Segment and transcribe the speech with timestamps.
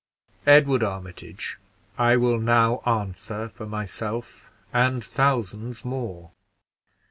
[0.47, 1.59] "Edward Armitage,
[1.95, 6.31] I will now answer for myself and thousands more.